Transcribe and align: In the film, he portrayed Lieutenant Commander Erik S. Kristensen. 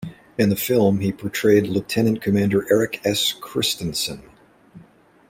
In 0.35 0.49
the 0.49 0.55
film, 0.55 1.01
he 1.01 1.11
portrayed 1.11 1.67
Lieutenant 1.67 2.23
Commander 2.23 2.65
Erik 2.73 2.99
S. 3.05 3.35
Kristensen. 3.39 4.23